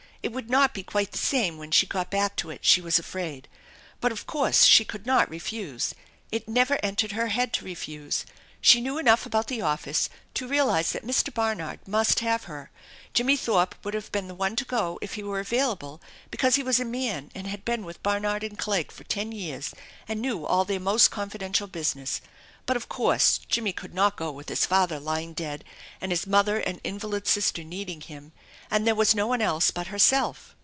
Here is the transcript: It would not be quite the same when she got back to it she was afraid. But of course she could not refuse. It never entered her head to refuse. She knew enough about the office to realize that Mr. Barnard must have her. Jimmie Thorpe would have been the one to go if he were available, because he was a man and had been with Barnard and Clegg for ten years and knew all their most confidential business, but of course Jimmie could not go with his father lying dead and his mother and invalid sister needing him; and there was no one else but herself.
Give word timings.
It 0.23 0.33
would 0.33 0.51
not 0.51 0.75
be 0.75 0.83
quite 0.83 1.13
the 1.13 1.17
same 1.17 1.57
when 1.57 1.71
she 1.71 1.87
got 1.87 2.11
back 2.11 2.35
to 2.35 2.51
it 2.51 2.63
she 2.63 2.79
was 2.79 2.99
afraid. 2.99 3.47
But 3.99 4.11
of 4.11 4.27
course 4.27 4.65
she 4.65 4.85
could 4.85 5.07
not 5.07 5.27
refuse. 5.31 5.95
It 6.31 6.47
never 6.47 6.77
entered 6.83 7.13
her 7.13 7.29
head 7.29 7.51
to 7.53 7.65
refuse. 7.65 8.23
She 8.63 8.81
knew 8.81 8.99
enough 8.99 9.25
about 9.25 9.47
the 9.47 9.63
office 9.63 10.09
to 10.35 10.47
realize 10.47 10.91
that 10.91 11.03
Mr. 11.03 11.33
Barnard 11.33 11.79
must 11.87 12.19
have 12.19 12.43
her. 12.43 12.69
Jimmie 13.15 13.35
Thorpe 13.35 13.73
would 13.83 13.95
have 13.95 14.11
been 14.11 14.27
the 14.27 14.35
one 14.35 14.55
to 14.57 14.63
go 14.65 14.99
if 15.01 15.15
he 15.15 15.23
were 15.23 15.39
available, 15.39 15.99
because 16.29 16.53
he 16.53 16.61
was 16.61 16.79
a 16.79 16.85
man 16.85 17.31
and 17.33 17.47
had 17.47 17.65
been 17.65 17.83
with 17.83 18.03
Barnard 18.03 18.43
and 18.43 18.59
Clegg 18.59 18.91
for 18.91 19.03
ten 19.03 19.31
years 19.31 19.73
and 20.07 20.21
knew 20.21 20.45
all 20.45 20.65
their 20.65 20.79
most 20.79 21.09
confidential 21.09 21.65
business, 21.65 22.21
but 22.67 22.77
of 22.77 22.87
course 22.87 23.39
Jimmie 23.49 23.73
could 23.73 23.93
not 23.95 24.15
go 24.15 24.31
with 24.31 24.47
his 24.47 24.67
father 24.67 24.99
lying 24.99 25.33
dead 25.33 25.63
and 25.99 26.11
his 26.11 26.27
mother 26.27 26.59
and 26.59 26.79
invalid 26.83 27.25
sister 27.27 27.63
needing 27.63 28.01
him; 28.01 28.31
and 28.69 28.85
there 28.85 28.95
was 28.95 29.15
no 29.15 29.25
one 29.25 29.41
else 29.41 29.71
but 29.71 29.87
herself. 29.87 30.55